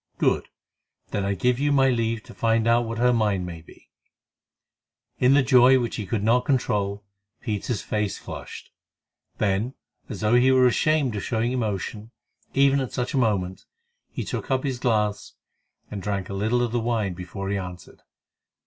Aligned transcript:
"Good! 0.17 0.47
Then 1.11 1.23
I 1.25 1.35
give 1.35 1.59
you 1.59 1.71
my 1.71 1.91
leave 1.91 2.23
to 2.23 2.33
find 2.33 2.65
out 2.67 2.85
what 2.87 2.97
her 2.97 3.13
mind 3.13 3.45
may 3.45 3.61
be." 3.61 3.91
In 5.19 5.35
the 5.35 5.43
joy 5.43 5.77
which 5.77 5.97
he 5.97 6.07
could 6.07 6.23
not 6.23 6.43
control, 6.43 7.03
Peter's 7.41 7.83
face 7.83 8.17
flushed. 8.17 8.71
Then, 9.37 9.75
as 10.09 10.21
though 10.21 10.33
he 10.33 10.51
were 10.51 10.65
ashamed 10.65 11.15
of 11.15 11.23
showing 11.23 11.51
emotion, 11.51 12.09
even 12.55 12.79
at 12.79 12.93
such 12.93 13.13
a 13.13 13.17
moment, 13.19 13.65
he 14.09 14.23
took 14.23 14.49
up 14.49 14.63
his 14.63 14.79
glass 14.79 15.33
and 15.91 16.01
drank 16.01 16.29
a 16.29 16.33
little 16.33 16.63
of 16.63 16.71
the 16.71 16.79
wine 16.79 17.13
before 17.13 17.49
he 17.49 17.57
answered. 17.59 18.01